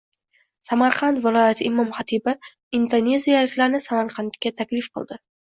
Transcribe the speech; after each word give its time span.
Samarqand 0.69 1.19
viloyati 1.25 1.67
imom-xatibi 1.69 2.35
indoneziyaliklarni 2.79 3.85
Samarqandga 3.87 4.57
taklif 4.65 4.91
qildi 4.99 5.25